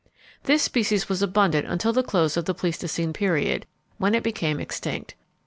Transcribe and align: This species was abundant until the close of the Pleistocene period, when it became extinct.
This 0.45 0.63
species 0.63 1.07
was 1.07 1.21
abundant 1.21 1.67
until 1.67 1.93
the 1.93 2.01
close 2.01 2.35
of 2.35 2.45
the 2.45 2.55
Pleistocene 2.55 3.13
period, 3.13 3.67
when 3.99 4.15
it 4.15 4.23
became 4.23 4.59
extinct. 4.59 5.13